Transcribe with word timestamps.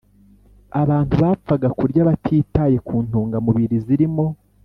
abantu 0.81 1.13
bapfaga 1.23 1.67
kurya 1.79 2.07
batitaye 2.09 2.77
ku 2.87 2.95
ntungamubiri 3.05 3.75
zirimo 3.85 4.25